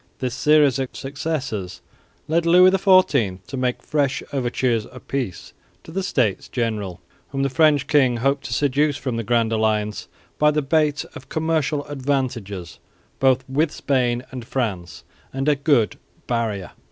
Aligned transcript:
This 0.17 0.33
series 0.33 0.79
of 0.79 0.89
successes 0.93 1.79
led 2.27 2.47
Louis 2.47 2.71
XIV 2.71 3.37
to 3.45 3.55
make 3.55 3.83
fresh 3.83 4.23
overtures 4.33 4.87
of 4.87 5.07
peace 5.07 5.53
to 5.83 5.91
the 5.91 6.01
States 6.01 6.47
General, 6.49 6.99
whom 7.29 7.43
the 7.43 7.51
French 7.51 7.85
king 7.85 8.17
hoped 8.17 8.45
to 8.45 8.53
seduce 8.55 8.97
from 8.97 9.17
the 9.17 9.23
Grand 9.23 9.51
Alliance 9.51 10.07
by 10.39 10.49
the 10.49 10.63
bait 10.63 11.05
of 11.13 11.29
commercial 11.29 11.85
advantages 11.85 12.79
both 13.19 13.47
with 13.47 13.71
Spain 13.71 14.23
and 14.31 14.43
France 14.43 15.03
and 15.31 15.47
a 15.47 15.55
good 15.55 15.99
"barrier." 16.25 16.71